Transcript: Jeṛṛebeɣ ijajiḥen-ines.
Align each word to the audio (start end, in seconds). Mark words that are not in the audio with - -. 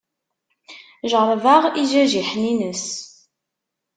Jeṛṛebeɣ 1.11 1.63
ijajiḥen-ines. 1.81 2.87